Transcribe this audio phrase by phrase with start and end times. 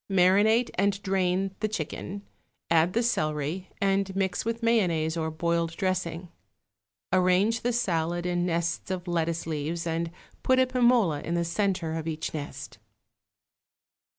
[0.09, 2.23] Marinate and drain the chicken,
[2.71, 6.29] add the celery, and mix with mayonnaise or boiled dressing.
[7.13, 10.09] Arrange the salad in nests of lettuce leaves and
[10.41, 12.79] put a pim ola in the centre of each nest.